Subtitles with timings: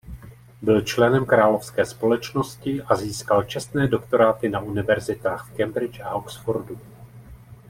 [0.61, 6.79] Byl členem Královské společnosti a získal čestné doktoráty na univerzitách v Cambridge a Oxfordu.